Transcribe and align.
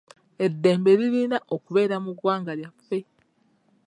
Eddembe 0.45 0.91
lirina 0.99 1.37
okubeera 1.55 1.95
mu 2.05 2.11
gwanga 2.19 2.51
lyaffe. 2.59 2.99